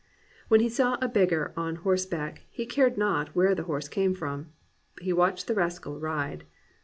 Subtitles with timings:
[0.47, 4.51] When he saw a beggar on horseback, he cared not where the horse came from,
[4.99, 6.43] he watched the rascal ride.